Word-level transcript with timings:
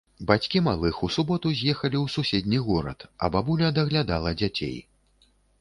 Бацькі 0.29 0.61
малых 0.67 1.01
у 1.07 1.09
суботу 1.15 1.51
з'ехалі 1.59 1.97
ў 1.99 2.15
суседні 2.15 2.63
горад, 2.71 3.07
а 3.23 3.31
бабуля 3.37 3.71
даглядала 3.79 4.37
дзяцей. 4.41 4.77